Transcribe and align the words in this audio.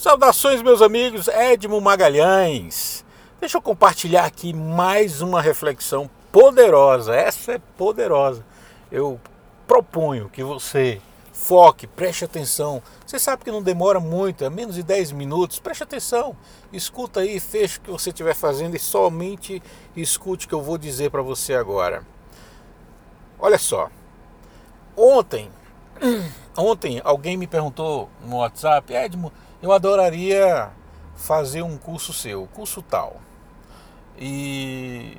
Saudações, 0.00 0.62
meus 0.62 0.80
amigos, 0.80 1.28
Edmo 1.28 1.78
Magalhães. 1.78 3.04
Deixa 3.38 3.58
eu 3.58 3.60
compartilhar 3.60 4.24
aqui 4.24 4.50
mais 4.50 5.20
uma 5.20 5.42
reflexão 5.42 6.08
poderosa. 6.32 7.14
Essa 7.14 7.52
é 7.52 7.58
poderosa. 7.76 8.42
Eu 8.90 9.20
proponho 9.66 10.30
que 10.30 10.42
você 10.42 11.02
foque, 11.34 11.86
preste 11.86 12.24
atenção. 12.24 12.82
Você 13.06 13.18
sabe 13.18 13.44
que 13.44 13.50
não 13.50 13.62
demora 13.62 14.00
muito, 14.00 14.42
é 14.42 14.48
menos 14.48 14.76
de 14.76 14.82
10 14.82 15.12
minutos. 15.12 15.58
Preste 15.58 15.82
atenção, 15.82 16.34
escuta 16.72 17.20
aí, 17.20 17.38
feche 17.38 17.76
o 17.76 17.82
que 17.82 17.90
você 17.90 18.08
estiver 18.08 18.34
fazendo 18.34 18.74
e 18.74 18.78
somente 18.78 19.62
escute 19.94 20.46
o 20.46 20.48
que 20.48 20.54
eu 20.54 20.62
vou 20.62 20.78
dizer 20.78 21.10
para 21.10 21.20
você 21.20 21.52
agora. 21.52 22.06
Olha 23.38 23.58
só, 23.58 23.90
ontem, 24.96 25.50
ontem 26.56 27.02
alguém 27.04 27.36
me 27.36 27.46
perguntou 27.46 28.08
no 28.24 28.38
WhatsApp, 28.38 28.94
Edmo, 28.94 29.30
eu 29.62 29.72
adoraria 29.72 30.70
fazer 31.16 31.62
um 31.62 31.76
curso 31.76 32.12
seu, 32.12 32.46
curso 32.54 32.82
tal. 32.82 33.20
E, 34.18 35.16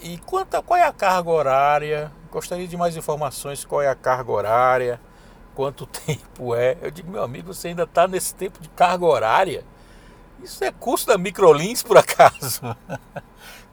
e 0.00 0.18
quanto, 0.18 0.62
qual 0.62 0.78
é 0.78 0.84
a 0.84 0.92
carga 0.92 1.30
horária? 1.30 2.12
Gostaria 2.30 2.66
de 2.66 2.76
mais 2.76 2.96
informações, 2.96 3.64
qual 3.64 3.82
é 3.82 3.88
a 3.88 3.94
carga 3.94 4.32
horária, 4.32 5.00
quanto 5.54 5.86
tempo 6.06 6.54
é. 6.54 6.76
Eu 6.80 6.90
digo, 6.90 7.10
meu 7.10 7.22
amigo, 7.22 7.52
você 7.52 7.68
ainda 7.68 7.84
está 7.84 8.08
nesse 8.08 8.34
tempo 8.34 8.60
de 8.60 8.68
carga 8.70 9.04
horária? 9.04 9.64
Isso 10.42 10.62
é 10.64 10.70
curso 10.70 11.06
da 11.06 11.18
Microlins, 11.18 11.82
por 11.82 11.96
acaso? 11.98 12.60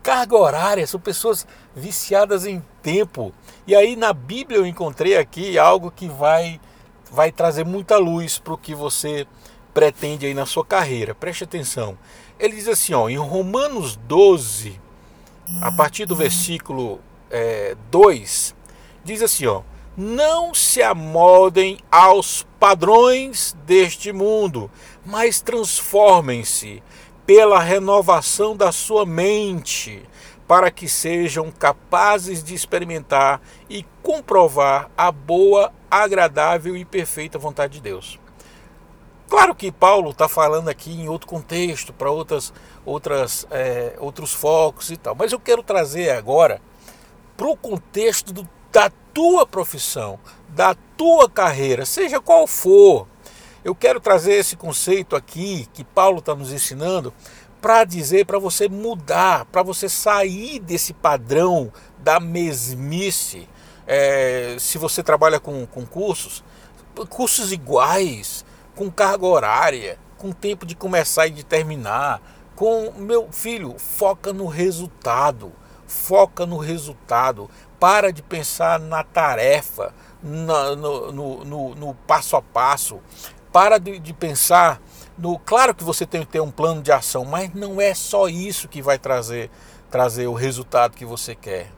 carga 0.02 0.36
horária, 0.36 0.86
são 0.86 1.00
pessoas 1.00 1.48
viciadas 1.74 2.46
em 2.46 2.62
tempo. 2.82 3.34
E 3.66 3.74
aí 3.74 3.96
na 3.96 4.12
Bíblia 4.12 4.60
eu 4.60 4.66
encontrei 4.66 5.18
aqui 5.18 5.58
algo 5.58 5.90
que 5.90 6.10
vai, 6.10 6.60
vai 7.10 7.32
trazer 7.32 7.66
muita 7.66 7.98
luz 7.98 8.38
para 8.38 8.54
o 8.54 8.58
que 8.58 8.76
você 8.76 9.26
pretende 9.74 10.26
aí 10.26 10.34
na 10.34 10.46
sua 10.46 10.66
carreira. 10.66 11.16
Preste 11.16 11.44
atenção. 11.44 11.98
Ele 12.40 12.56
diz 12.56 12.68
assim, 12.68 12.94
ó, 12.94 13.10
em 13.10 13.18
Romanos 13.18 13.96
12, 13.96 14.80
a 15.62 15.72
partir 15.72 16.06
do 16.06 16.16
versículo 16.16 17.00
é, 17.30 17.76
2, 17.90 18.56
diz 19.04 19.22
assim, 19.22 19.46
ó, 19.46 19.62
não 19.96 20.54
se 20.54 20.82
amoldem 20.82 21.78
aos 21.92 22.46
padrões 22.60 23.56
deste 23.66 24.12
mundo, 24.12 24.70
mas 25.06 25.42
transformem-se 25.42 26.82
pela 27.26 27.60
renovação 27.60 28.56
da 28.56 28.72
sua 28.72 29.06
mente, 29.06 30.04
para 30.48 30.70
que 30.70 30.90
sejam 30.90 31.52
capazes 31.52 32.44
de 32.44 32.54
experimentar 32.54 33.42
e 33.70 33.86
comprovar 34.02 34.90
a 34.98 35.12
boa, 35.12 35.72
agradável 35.90 36.76
e 36.76 36.84
perfeita 36.84 37.40
vontade 37.40 37.74
de 37.74 37.82
Deus. 37.82 38.20
Claro 39.34 39.56
que 39.56 39.72
Paulo 39.72 40.12
está 40.12 40.30
falando 40.30 40.70
aqui 40.70 40.92
em 40.92 41.10
outro 41.10 41.28
contexto, 41.28 41.92
para 41.92 42.12
outras, 42.12 42.54
outras, 42.86 43.48
é, 43.50 43.96
outros 43.98 44.32
focos 44.32 44.92
e 44.92 44.96
tal, 44.96 45.16
mas 45.16 45.32
eu 45.32 45.40
quero 45.40 45.64
trazer 45.64 46.12
agora 46.12 46.62
para 47.36 47.48
o 47.48 47.58
contexto 47.58 48.32
do, 48.32 48.48
da 48.72 48.92
tua 49.12 49.44
profissão, 49.44 50.20
da 50.50 50.76
tua 50.96 51.28
carreira, 51.28 51.84
seja 51.84 52.22
qual 52.22 52.46
for. 52.46 53.08
Eu 53.66 53.74
quero 53.74 54.00
trazer 54.00 54.34
esse 54.34 54.56
conceito 54.56 55.16
aqui 55.16 55.68
que 55.74 55.84
Paulo 55.84 56.20
está 56.20 56.36
nos 56.36 56.54
ensinando 56.54 57.12
para 57.60 57.86
dizer 57.86 58.28
para 58.28 58.38
você 58.38 58.70
mudar, 58.70 59.46
para 59.46 59.64
você 59.64 59.90
sair 59.90 60.60
desse 60.60 60.94
padrão 60.94 61.74
da 61.98 62.20
mesmice. 62.20 63.50
É, 63.88 64.58
se 64.60 64.78
você 64.78 65.02
trabalha 65.02 65.40
com, 65.40 65.66
com 65.66 65.88
cursos, 65.88 66.44
cursos 67.10 67.52
iguais, 67.52 68.46
com 68.76 68.92
carga 68.92 69.26
horária, 69.26 70.00
com 70.18 70.32
tempo 70.32 70.66
de 70.66 70.76
começar 70.76 71.28
e 71.28 71.32
de 71.32 71.44
terminar. 71.44 72.22
Com 72.56 72.92
meu 72.98 73.32
filho, 73.32 73.76
foca 73.78 74.32
no 74.32 74.48
resultado. 74.48 75.52
Foca 75.88 76.46
no 76.46 76.58
resultado. 76.58 77.50
Para 77.80 78.12
de 78.12 78.22
pensar 78.22 78.80
na 78.80 79.04
tarefa, 79.04 79.94
no, 80.22 81.12
no, 81.12 81.46
no, 81.46 81.76
no 81.76 81.94
passo 82.08 82.36
a 82.36 82.42
passo. 82.42 83.00
Para 83.52 83.78
de, 83.78 84.00
de 84.00 84.14
pensar 84.14 84.82
no. 85.18 85.38
Claro 85.38 85.76
que 85.76 85.84
você 85.84 86.06
tem 86.06 86.22
que 86.22 86.32
ter 86.32 86.40
um 86.40 86.52
plano 86.52 86.82
de 86.82 86.92
ação, 86.92 87.26
mas 87.26 87.54
não 87.54 87.80
é 87.80 87.94
só 87.94 88.28
isso 88.28 88.68
que 88.68 88.82
vai 88.82 88.98
trazer, 88.98 89.52
trazer 89.92 90.28
o 90.28 90.34
resultado 90.34 90.96
que 90.96 91.06
você 91.06 91.36
quer. 91.36 91.72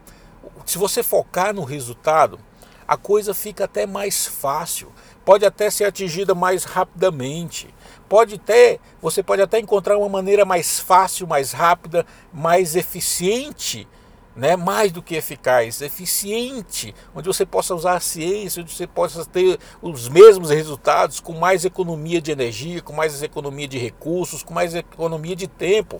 Se 0.66 0.78
você 0.78 1.03
focar 1.03 1.53
no 1.53 1.63
resultado, 1.63 2.39
a 2.88 2.97
coisa 2.97 3.34
fica 3.34 3.66
até 3.66 3.85
mais 3.85 4.28
fácil 4.28 4.91
pode 5.25 5.44
até 5.44 5.69
ser 5.72 5.85
atingida 5.85 6.35
mais 6.35 6.63
rapidamente. 6.63 7.68
Pode 8.07 8.38
ter, 8.38 8.79
você 9.01 9.23
pode 9.23 9.41
até 9.41 9.59
encontrar 9.59 9.97
uma 9.97 10.07
maneira 10.07 10.46
mais 10.46 10.79
fácil, 10.79 11.25
mais 11.25 11.51
rápida, 11.51 12.06
mais 12.31 12.75
eficiente, 12.75 13.88
né? 14.35 14.56
mais 14.56 14.91
do 14.91 15.01
que 15.01 15.16
eficaz, 15.16 15.81
eficiente, 15.81 16.94
onde 17.16 17.28
você 17.28 17.46
possa 17.46 17.73
usar 17.73 17.96
a 17.96 18.00
ciência, 18.00 18.62
onde 18.62 18.72
você 18.72 18.85
possa 18.85 19.25
ter 19.25 19.57
os 19.81 20.07
mesmos 20.07 20.52
resultados 20.52 21.19
com 21.19 21.34
mais 21.34 21.66
economia 21.66 22.22
de 22.22 22.31
energia, 22.31 22.81
com 22.81 22.94
mais 22.94 23.23
economia 23.23 23.67
de 23.67 23.79
recursos, 23.79 24.44
com 24.44 24.53
mais 24.53 24.75
economia 24.75 25.35
de 25.35 25.47
tempo. 25.47 26.00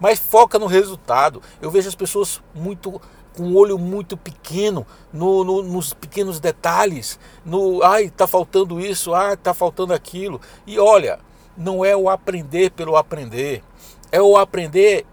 Mas 0.00 0.18
foca 0.18 0.58
no 0.58 0.66
resultado. 0.66 1.42
Eu 1.60 1.70
vejo 1.70 1.88
as 1.88 1.94
pessoas 1.94 2.40
muito 2.54 3.00
com 3.36 3.44
um 3.44 3.56
olho 3.56 3.78
muito 3.78 4.16
pequeno 4.16 4.86
no, 5.12 5.44
no, 5.44 5.62
nos 5.62 5.92
pequenos 5.92 6.40
detalhes, 6.40 7.18
no 7.44 7.82
ai, 7.82 8.04
está 8.04 8.26
faltando 8.26 8.80
isso, 8.80 9.14
ah, 9.14 9.34
está 9.34 9.54
faltando 9.54 9.92
aquilo. 9.92 10.40
E 10.66 10.78
olha, 10.78 11.20
não 11.56 11.84
é 11.84 11.96
o 11.96 12.08
aprender 12.08 12.70
pelo 12.70 12.96
aprender, 12.96 13.62
é 14.10 14.20
o 14.20 14.36
aprender 14.36 15.06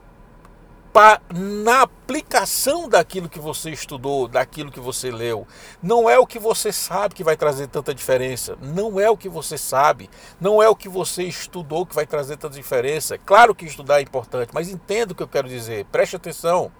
na 1.33 1.81
aplicação 1.81 2.87
daquilo 2.87 3.27
que 3.27 3.39
você 3.39 3.69
estudou, 3.69 4.29
daquilo 4.29 4.71
que 4.71 4.79
você 4.79 5.11
leu. 5.11 5.45
Não 5.83 6.09
é 6.09 6.17
o 6.17 6.25
que 6.25 6.39
você 6.39 6.71
sabe 6.71 7.13
que 7.13 7.23
vai 7.23 7.35
trazer 7.35 7.67
tanta 7.67 7.93
diferença, 7.93 8.57
não 8.61 8.97
é 8.97 9.09
o 9.09 9.17
que 9.17 9.27
você 9.27 9.57
sabe, 9.57 10.09
não 10.39 10.63
é 10.63 10.69
o 10.69 10.75
que 10.75 10.87
você 10.87 11.23
estudou 11.23 11.85
que 11.85 11.93
vai 11.93 12.05
trazer 12.05 12.37
tanta 12.37 12.55
diferença. 12.55 13.17
Claro 13.17 13.53
que 13.53 13.65
estudar 13.65 13.99
é 13.99 14.03
importante, 14.03 14.51
mas 14.53 14.69
entenda 14.69 15.11
o 15.11 15.15
que 15.15 15.23
eu 15.23 15.27
quero 15.27 15.49
dizer, 15.49 15.85
preste 15.91 16.15
atenção. 16.15 16.71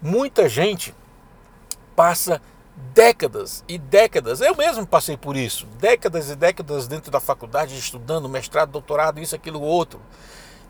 Muita 0.00 0.48
gente 0.48 0.94
passa 1.96 2.40
décadas 2.94 3.64
e 3.66 3.76
décadas, 3.76 4.40
eu 4.40 4.54
mesmo 4.54 4.86
passei 4.86 5.16
por 5.16 5.36
isso, 5.36 5.66
décadas 5.78 6.30
e 6.30 6.36
décadas 6.36 6.86
dentro 6.86 7.10
da 7.10 7.18
faculdade 7.18 7.76
estudando, 7.76 8.28
mestrado, 8.28 8.70
doutorado, 8.70 9.20
isso, 9.20 9.34
aquilo, 9.34 9.60
outro. 9.60 10.00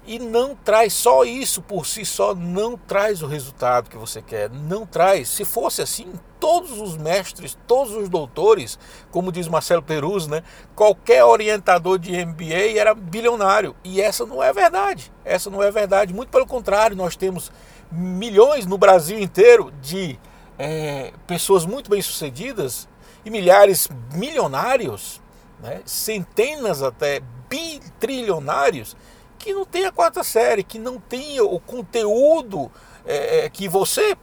E 0.07 0.19
não 0.19 0.57
traz 0.57 0.95
só 0.95 1.23
isso 1.23 1.61
por 1.61 1.87
si 1.87 2.07
só, 2.07 2.35
não 2.35 2.79
traz 2.79 3.23
o 3.23 3.27
resultado 3.27 3.91
que 3.91 3.97
você 3.99 4.23
quer, 4.23 4.49
não 4.49 4.87
traz. 4.87 5.29
Se 5.29 5.45
fosse 5.45 5.83
assim, 5.83 6.11
todos 6.41 6.81
os 6.81 6.97
mestres, 6.97 7.59
todos 7.67 7.95
os 7.95 8.09
doutores, 8.09 8.79
como 9.11 9.31
diz 9.31 9.47
Marcelo 9.49 9.83
Perus, 9.83 10.27
né, 10.27 10.43
qualquer 10.75 11.25
orientador 11.25 11.99
de 11.99 12.25
MBA 12.25 12.79
era 12.79 12.95
bilionário. 12.95 13.77
E 13.85 14.01
essa 14.01 14.25
não 14.25 14.43
é 14.43 14.51
verdade. 14.51 15.13
Essa 15.27 15.51
não 15.51 15.63
é 15.63 15.71
verdade. 15.71 16.15
Muito 16.15 16.31
pelo 16.31 16.47
contrário, 16.47 16.97
nós 16.97 17.15
temos 17.15 17.53
milhões 17.91 18.67
no 18.67 18.79
Brasil 18.79 19.19
inteiro 19.19 19.73
de 19.81 20.19
é, 20.59 21.13
pessoas 21.27 21.65
muito 21.65 21.91
bem 21.91 22.03
sucedidas 22.03 22.89
e 23.25 23.31
milhares 23.31 23.89
milionários, 24.13 25.21
né, 25.61 25.81
centenas 25.85 26.83
até 26.83 27.21
bitrilionários 27.49 28.97
que 29.39 29.53
não 29.53 29.65
tem 29.65 29.87
a 29.87 29.93
quarta 29.93 30.25
série, 30.25 30.65
que 30.65 30.79
não 30.79 30.99
tem 30.99 31.41
o 31.41 31.59
conteúdo 31.61 32.71
é, 33.07 33.45
é 33.45 33.49
que 33.49 33.69
você 33.69 34.17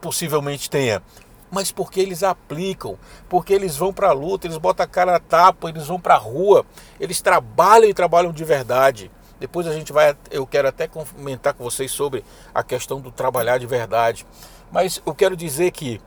possivelmente 0.00 0.70
tenha. 0.70 1.02
Mas 1.50 1.70
porque 1.70 2.00
eles 2.00 2.22
aplicam, 2.22 2.98
porque 3.28 3.52
eles 3.52 3.76
vão 3.76 3.92
para 3.92 4.08
a 4.08 4.12
luta, 4.12 4.46
eles 4.46 4.58
botam 4.58 4.84
a 4.84 4.88
cara 4.88 5.16
a 5.16 5.20
tapa, 5.20 5.68
eles 5.68 5.86
vão 5.86 6.00
para 6.00 6.14
a 6.14 6.18
rua, 6.18 6.66
eles 6.98 7.20
trabalham 7.20 7.88
e 7.88 7.94
trabalham 7.94 8.32
de 8.32 8.44
verdade. 8.44 9.10
Depois 9.38 9.66
a 9.66 9.72
gente 9.72 9.92
vai, 9.92 10.16
eu 10.30 10.46
quero 10.46 10.68
até 10.68 10.88
comentar 10.88 11.54
com 11.54 11.62
vocês 11.62 11.90
sobre 11.90 12.24
a 12.54 12.62
questão 12.62 13.00
do 13.00 13.10
trabalhar 13.10 13.58
de 13.58 13.66
verdade. 13.66 14.26
Mas 14.72 15.00
eu 15.04 15.14
quero 15.14 15.36
dizer 15.36 15.70
que, 15.72 16.00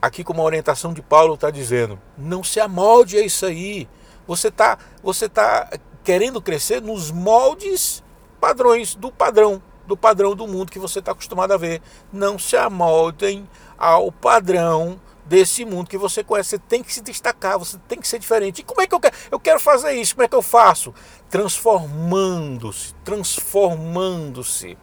aqui 0.00 0.22
como 0.22 0.40
a 0.40 0.44
orientação 0.44 0.92
de 0.92 1.02
Paulo 1.02 1.34
está 1.34 1.50
dizendo, 1.50 1.98
não 2.16 2.44
se 2.44 2.60
amolde 2.60 3.16
a 3.16 3.22
isso 3.22 3.44
aí. 3.46 3.88
Você 4.26 4.48
está 4.48 4.78
você 5.02 5.28
tá 5.28 5.70
querendo 6.04 6.40
crescer 6.40 6.80
nos 6.80 7.10
moldes 7.10 8.02
padrões 8.40 8.94
do 8.94 9.10
padrão, 9.10 9.60
do 9.86 9.96
padrão 9.96 10.34
do 10.34 10.46
mundo 10.46 10.70
que 10.70 10.78
você 10.78 11.00
está 11.00 11.12
acostumado 11.12 11.52
a 11.52 11.56
ver. 11.56 11.82
Não 12.12 12.38
se 12.38 12.56
amoldem 12.56 13.48
ao 13.76 14.12
padrão 14.12 15.00
desse 15.28 15.64
mundo 15.64 15.88
que 15.88 15.98
você 15.98 16.24
conhece. 16.24 16.50
Você 16.50 16.58
tem 16.58 16.82
que 16.82 16.92
se 16.92 17.00
destacar, 17.02 17.58
você 17.58 17.78
tem 17.86 18.00
que 18.00 18.08
ser 18.08 18.18
diferente. 18.18 18.60
E 18.60 18.64
como 18.64 18.80
é 18.80 18.86
que 18.86 18.94
eu 18.94 19.00
quero? 19.00 19.14
Eu 19.30 19.38
quero 19.38 19.60
fazer 19.60 19.92
isso. 19.92 20.14
Como 20.14 20.24
é 20.24 20.28
que 20.28 20.34
eu 20.34 20.42
faço? 20.42 20.94
Transformando-se, 21.28 22.94
transformando-se 23.04 24.76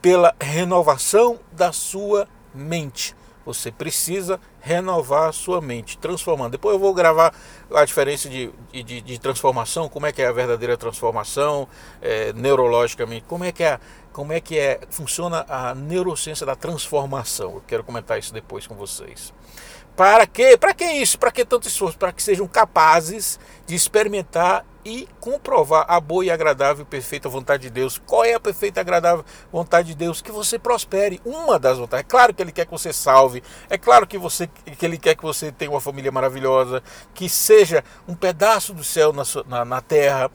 pela 0.00 0.34
renovação 0.40 1.40
da 1.50 1.72
sua 1.72 2.28
mente. 2.54 3.16
Você 3.46 3.72
precisa 3.72 4.38
renovar 4.62 5.28
a 5.28 5.32
sua 5.32 5.60
mente, 5.60 5.98
transformando. 5.98 6.52
Depois 6.52 6.74
eu 6.74 6.78
vou 6.78 6.94
gravar 6.94 7.34
a 7.74 7.84
diferença 7.84 8.28
de, 8.28 8.50
de, 8.72 9.00
de 9.00 9.18
transformação, 9.18 9.88
como 9.88 10.06
é 10.06 10.12
que 10.12 10.22
é 10.22 10.26
a 10.26 10.32
verdadeira 10.32 10.76
transformação 10.76 11.68
é, 12.00 12.32
neurologicamente, 12.32 13.24
como 13.26 13.44
é 13.44 13.50
que 13.50 13.64
é, 13.64 13.80
como 14.12 14.32
é 14.32 14.40
que 14.40 14.58
é, 14.58 14.80
funciona 14.88 15.44
a 15.48 15.74
neurociência 15.74 16.46
da 16.46 16.54
transformação. 16.54 17.54
Eu 17.54 17.62
quero 17.66 17.82
comentar 17.82 18.18
isso 18.18 18.32
depois 18.32 18.66
com 18.66 18.76
vocês. 18.76 19.32
Para 19.96 20.26
quê? 20.26 20.56
Para 20.56 20.72
que 20.74 20.84
isso? 20.84 21.18
Para 21.18 21.30
que 21.30 21.44
tanto 21.44 21.68
esforço? 21.68 21.98
Para 21.98 22.12
que 22.12 22.22
sejam 22.22 22.46
capazes 22.46 23.38
de 23.66 23.74
experimentar 23.74 24.64
e 24.84 25.08
comprovar 25.20 25.84
a 25.88 26.00
boa 26.00 26.24
e 26.24 26.30
agradável 26.30 26.82
e 26.82 26.86
perfeita 26.86 27.28
vontade 27.28 27.64
de 27.64 27.70
Deus. 27.70 28.00
Qual 28.04 28.24
é 28.24 28.34
a 28.34 28.40
perfeita 28.40 28.80
e 28.80 28.82
agradável 28.82 29.24
vontade 29.52 29.88
de 29.88 29.94
Deus? 29.94 30.20
Que 30.20 30.32
você 30.32 30.58
prospere. 30.58 31.20
Uma 31.24 31.58
das 31.58 31.78
vontades. 31.78 32.04
É 32.04 32.08
claro 32.08 32.34
que 32.34 32.42
Ele 32.42 32.52
quer 32.52 32.64
que 32.64 32.72
você 32.72 32.92
salve. 32.92 33.42
É 33.70 33.78
claro 33.78 34.06
que, 34.06 34.18
você, 34.18 34.46
que 34.46 34.84
Ele 34.84 34.98
quer 34.98 35.14
que 35.14 35.22
você 35.22 35.52
tenha 35.52 35.70
uma 35.70 35.80
família 35.80 36.10
maravilhosa. 36.10 36.82
Que 37.14 37.28
seja 37.28 37.84
um 38.08 38.14
pedaço 38.14 38.74
do 38.74 38.82
céu 38.82 39.12
na, 39.12 39.22
na, 39.46 39.64
na 39.64 39.80
terra 39.80 40.30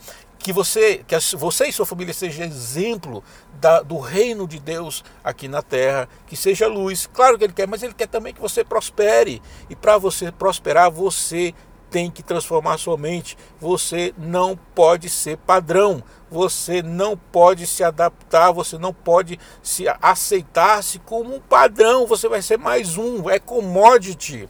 que 0.48 0.54
você, 0.54 1.04
que 1.06 1.20
você 1.36 1.68
e 1.68 1.74
sua 1.74 1.86
família 1.86 2.14
seja 2.14 2.46
exemplo 2.46 3.22
da, 3.60 3.82
do 3.82 4.00
reino 4.00 4.48
de 4.48 4.62
Deus 4.62 5.04
aqui 5.22 5.46
na 5.46 5.62
terra, 5.62 6.08
que 6.26 6.38
seja 6.38 6.68
luz. 6.68 7.06
Claro 7.06 7.38
que 7.38 7.44
ele 7.44 7.52
quer, 7.52 7.68
mas 7.68 7.84
ele 7.84 7.94
quer 7.94 8.08
também 8.08 8.34
que 8.34 8.40
você 8.40 8.64
prospere. 8.64 9.42
E 9.70 9.76
para 9.76 9.98
você 9.98 10.32
prosperar, 10.32 10.90
você 10.90 11.54
tem 11.90 12.10
que 12.10 12.24
transformar 12.24 12.78
sua 12.78 12.96
mente. 12.96 13.38
Você 13.60 14.14
não 14.18 14.58
pode 14.74 15.10
ser 15.10 15.36
padrão. 15.36 16.02
Você 16.32 16.82
não 16.82 17.18
pode 17.18 17.68
se 17.68 17.84
adaptar, 17.84 18.54
você 18.54 18.78
não 18.78 18.94
pode 18.94 19.38
se 19.62 19.84
aceitar-se 20.02 20.98
como 21.00 21.36
um 21.36 21.42
padrão. 21.42 22.08
Você 22.08 22.30
vai 22.30 22.42
ser 22.42 22.58
mais 22.58 22.98
um, 22.98 23.30
é 23.30 23.38
commodity. 23.38 24.48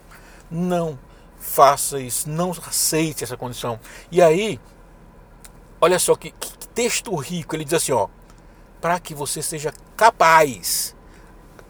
Não 0.52 1.00
faça 1.40 2.00
isso, 2.00 2.30
não 2.30 2.52
aceite 2.52 3.24
essa 3.24 3.36
condição. 3.36 3.80
E 4.12 4.22
aí, 4.22 4.60
olha 5.80 6.00
só 6.00 6.16
que, 6.16 6.32
que 6.32 6.68
texto 6.70 7.16
rico. 7.16 7.56
Ele 7.56 7.66
diz 7.66 7.74
assim, 7.74 7.92
ó, 7.92 8.08
para 8.80 9.00
que 9.00 9.14
você 9.14 9.42
seja 9.42 9.74
capaz, 9.96 10.96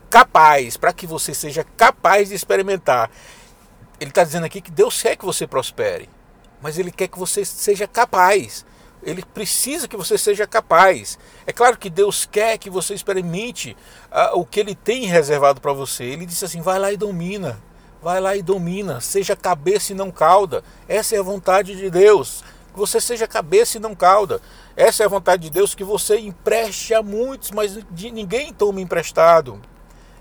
capaz, 0.10 0.78
para 0.78 0.94
que 0.94 1.08
você 1.08 1.34
seja 1.34 1.64
capaz 1.64 2.30
de 2.30 2.36
experimentar 2.36 3.10
ele 4.00 4.12
está 4.12 4.24
dizendo 4.24 4.46
aqui 4.46 4.62
que 4.62 4.72
Deus 4.72 5.02
quer 5.02 5.16
que 5.16 5.26
você 5.26 5.48
prospere, 5.48 6.08
mas 6.62 6.78
Ele 6.78 6.92
quer 6.92 7.08
que 7.08 7.18
você 7.18 7.44
seja 7.44 7.88
capaz. 7.88 8.66
Ele 9.04 9.24
precisa 9.24 9.88
que 9.88 9.98
você 9.98 10.18
seja 10.18 10.46
capaz. 10.46 11.18
É 11.46 11.54
claro 11.54 11.78
que 11.78 11.90
Deus 11.90 12.26
quer 12.26 12.58
que 12.58 12.70
você 12.70 12.94
experimente 12.94 13.76
uh, 14.12 14.40
o 14.40 14.46
que 14.46 14.60
Ele 14.60 14.76
tem 14.76 15.06
reservado 15.06 15.62
para 15.62 15.74
você. 15.74 16.04
Ele 16.04 16.26
disse 16.26 16.46
assim: 16.46 16.62
vai 16.62 16.78
lá 16.78 16.92
e 16.92 16.98
domina. 16.98 17.60
Vai 18.02 18.20
lá 18.20 18.36
e 18.36 18.44
domina. 18.44 19.02
Seja 19.02 19.36
cabeça 19.36 19.94
e 19.94 19.96
não 19.96 20.12
cauda. 20.12 20.64
Essa 20.88 21.16
é 21.16 21.20
a 21.20 21.24
vontade 21.24 21.76
de 21.76 21.90
Deus. 21.90 22.44
Que 22.78 22.80
você 22.80 23.02
seja 23.02 23.28
cabeça 23.28 23.78
e 23.78 23.82
não 23.82 23.96
cauda. 23.96 24.40
Essa 24.76 25.02
é 25.02 25.06
a 25.08 25.10
vontade 25.10 25.42
de 25.42 25.50
Deus 25.50 25.74
que 25.74 25.84
você 25.84 26.20
empreste 26.20 26.94
a 26.94 27.02
muitos, 27.02 27.50
mas 27.50 27.80
de 27.90 28.12
ninguém 28.12 28.54
tome 28.54 28.84
emprestado. 28.84 29.60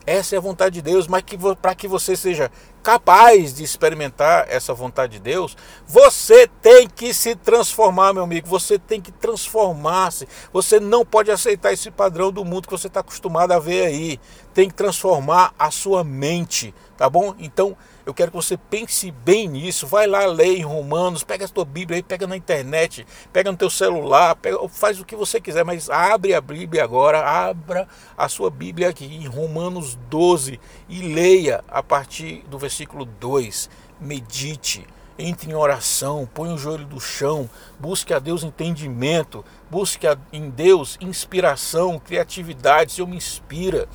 Essa 0.07 0.37
é 0.37 0.39
a 0.39 0.41
vontade 0.41 0.77
de 0.77 0.81
Deus, 0.83 1.07
mas 1.07 1.23
para 1.61 1.75
que 1.75 1.87
você 1.87 2.17
seja 2.17 2.51
capaz 2.83 3.53
de 3.53 3.63
experimentar 3.63 4.47
essa 4.49 4.73
vontade 4.73 5.15
de 5.15 5.19
Deus, 5.19 5.55
você 5.87 6.49
tem 6.63 6.89
que 6.89 7.13
se 7.13 7.35
transformar, 7.35 8.15
meu 8.15 8.23
amigo. 8.23 8.49
Você 8.49 8.79
tem 8.79 9.03
que 9.03 9.13
transformar-se. 9.13 10.27
Você 10.51 10.81
não 10.81 11.05
pode 11.05 11.31
aceitar 11.31 11.75
esse 11.75 11.91
padrão 11.91 12.33
do 12.33 12.43
mundo 12.43 12.69
que 12.69 12.73
você 12.73 12.87
está 12.87 13.01
acostumado 13.01 13.53
a 13.53 13.59
ver 13.59 13.85
aí. 13.85 14.21
Tem 14.57 14.71
que 14.71 14.75
transformar 14.75 15.53
a 15.59 15.71
sua 15.71 16.03
mente, 16.03 16.75
tá 16.97 17.11
bom? 17.11 17.35
Então, 17.39 17.77
eu 18.07 18.15
quero 18.15 18.31
que 18.31 18.37
você 18.39 18.57
pense 18.57 19.11
bem 19.11 19.47
nisso. 19.47 19.87
Vai 19.87 20.07
lá 20.07 20.25
ler 20.25 20.57
em 20.57 20.63
Romanos, 20.63 21.23
pega 21.23 21.45
a 21.45 21.49
tua 21.49 21.67
Bíblia 21.67 21.99
aí, 21.99 22.03
pega 22.03 22.27
na 22.27 22.39
internet, 22.39 23.07
pega 23.31 23.53
no 23.53 23.59
teu 23.59 23.69
celular, 23.69 24.35
pega, 24.35 24.57
faz 24.71 24.99
o 24.99 25.05
que 25.05 25.15
você 25.15 25.43
quiser, 25.43 25.63
mas 25.63 25.91
abre 25.91 26.33
a 26.33 26.41
Bíblia 26.41 26.83
agora, 26.83 27.21
abra 27.21 27.87
a 28.17 28.31
sua 28.31 28.49
Bíblia 28.49 28.89
aqui 28.89 29.05
em 29.05 29.27
Romanos 29.27 29.99
12 30.09 30.59
e 30.89 31.03
leia 31.03 31.63
a 31.69 31.83
partir 31.83 32.43
do 32.49 32.59
versículo 32.59 33.05
2. 33.05 33.69
Medite 34.01 34.87
entre 35.19 35.51
em 35.51 35.55
oração, 35.55 36.29
põe 36.33 36.53
o 36.53 36.59
joelho 36.59 36.85
do 36.85 37.01
chão, 37.01 37.49
busque 37.79 38.13
a 38.13 38.19
Deus 38.19 38.43
entendimento, 38.43 39.45
busque 39.71 40.07
em 40.33 40.51
Deus 40.51 40.97
inspiração, 41.01 41.99
criatividade. 41.99 42.93
Senhor, 42.93 43.07
me 43.07 43.17
inspira, 43.17 43.89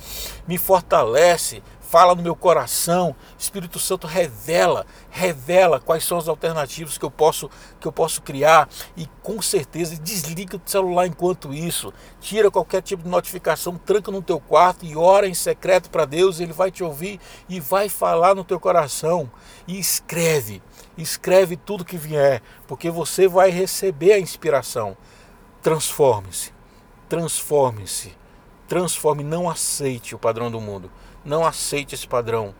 me 0.46 0.58
fortalece, 0.58 1.62
fala 1.92 2.14
no 2.14 2.22
meu 2.22 2.34
coração, 2.34 3.14
Espírito 3.38 3.78
Santo 3.78 4.06
revela, 4.06 4.86
revela 5.10 5.78
quais 5.78 6.02
são 6.02 6.16
as 6.16 6.26
alternativas 6.26 6.96
que 6.96 7.04
eu 7.04 7.10
posso 7.10 7.50
que 7.78 7.86
eu 7.86 7.92
posso 7.92 8.22
criar 8.22 8.66
e 8.96 9.06
com 9.22 9.42
certeza 9.42 9.94
desliga 9.96 10.56
o 10.56 10.60
celular 10.64 11.06
enquanto 11.06 11.52
isso, 11.52 11.92
tira 12.18 12.50
qualquer 12.50 12.80
tipo 12.80 13.02
de 13.02 13.10
notificação, 13.10 13.76
tranca 13.76 14.10
no 14.10 14.22
teu 14.22 14.40
quarto 14.40 14.86
e 14.86 14.96
ora 14.96 15.28
em 15.28 15.34
secreto 15.34 15.90
para 15.90 16.06
Deus, 16.06 16.40
ele 16.40 16.54
vai 16.54 16.70
te 16.70 16.82
ouvir 16.82 17.20
e 17.46 17.60
vai 17.60 17.90
falar 17.90 18.34
no 18.34 18.42
teu 18.42 18.58
coração 18.58 19.30
e 19.68 19.78
escreve, 19.78 20.62
escreve 20.96 21.58
tudo 21.58 21.84
que 21.84 21.98
vier, 21.98 22.40
porque 22.66 22.90
você 22.90 23.28
vai 23.28 23.50
receber 23.50 24.14
a 24.14 24.18
inspiração. 24.18 24.96
Transforme-se. 25.60 26.54
Transforme-se. 27.06 28.16
Transforme, 28.66 29.22
não 29.22 29.50
aceite 29.50 30.14
o 30.14 30.18
padrão 30.18 30.50
do 30.50 30.58
mundo. 30.58 30.90
Não 31.24 31.46
aceite 31.46 31.94
esse 31.94 32.06
padrão. 32.06 32.52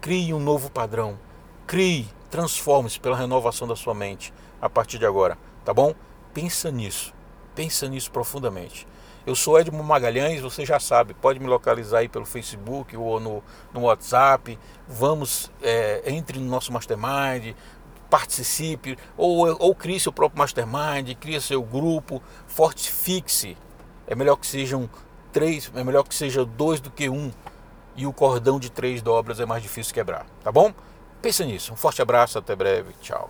Crie 0.00 0.34
um 0.34 0.40
novo 0.40 0.70
padrão. 0.70 1.18
Crie, 1.66 2.06
transforme-se 2.30 3.00
pela 3.00 3.16
renovação 3.16 3.66
da 3.66 3.74
sua 3.74 3.94
mente 3.94 4.32
a 4.60 4.68
partir 4.68 4.98
de 4.98 5.06
agora, 5.06 5.38
tá 5.64 5.72
bom? 5.72 5.94
Pensa 6.34 6.70
nisso. 6.70 7.14
Pensa 7.54 7.88
nisso 7.88 8.10
profundamente. 8.10 8.86
Eu 9.26 9.34
sou 9.34 9.58
Edmo 9.58 9.82
Magalhães, 9.82 10.40
você 10.40 10.66
já 10.66 10.78
sabe, 10.78 11.14
pode 11.14 11.38
me 11.38 11.46
localizar 11.46 11.98
aí 11.98 12.08
pelo 12.08 12.26
Facebook 12.26 12.94
ou 12.96 13.18
no, 13.18 13.42
no 13.72 13.82
WhatsApp. 13.82 14.58
Vamos, 14.86 15.50
é, 15.62 16.02
entre 16.06 16.38
no 16.38 16.46
nosso 16.46 16.72
mastermind, 16.72 17.54
participe, 18.10 18.98
ou, 19.16 19.46
ou 19.58 19.74
crie 19.74 19.98
seu 19.98 20.12
próprio 20.12 20.38
mastermind, 20.38 21.14
crie 21.18 21.40
seu 21.40 21.62
grupo, 21.62 22.22
fortifique-se. 22.46 23.56
É 24.06 24.14
melhor 24.14 24.36
que 24.36 24.46
sejam 24.46 24.90
três, 25.32 25.70
é 25.74 25.84
melhor 25.84 26.02
que 26.02 26.14
seja 26.14 26.44
dois 26.44 26.80
do 26.80 26.90
que 26.90 27.08
um 27.08 27.30
e 28.00 28.06
o 28.06 28.14
cordão 28.14 28.58
de 28.58 28.70
três 28.70 29.02
dobras 29.02 29.40
é 29.40 29.44
mais 29.44 29.62
difícil 29.62 29.92
quebrar, 29.92 30.24
tá 30.42 30.50
bom? 30.50 30.72
Pensa 31.20 31.44
nisso. 31.44 31.74
Um 31.74 31.76
forte 31.76 32.00
abraço, 32.00 32.38
até 32.38 32.56
breve, 32.56 32.94
tchau. 33.02 33.28